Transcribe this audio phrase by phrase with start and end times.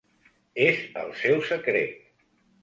[0.63, 1.95] És el seu secret.